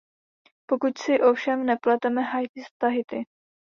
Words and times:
Pokud 0.65 0.97
si 0.97 1.21
ovšem 1.23 1.65
nepleteme 1.65 2.21
Haiti 2.21 2.61
s 2.61 2.77
Tahiti. 2.81 3.25